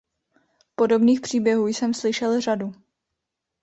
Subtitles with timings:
[0.75, 2.71] Podobných příběhů jsem slyšel řadu.